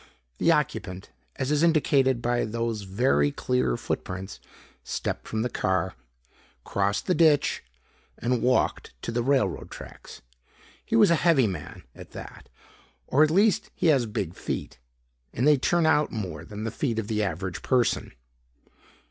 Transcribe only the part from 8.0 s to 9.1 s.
and walked